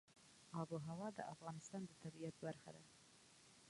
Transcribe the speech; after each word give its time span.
آب 0.59 0.67
وهوا 0.75 1.09
د 1.17 1.19
افغانستان 1.33 1.81
د 1.85 1.91
طبیعت 2.03 2.35
برخه 2.45 2.69
ده. 2.75 2.83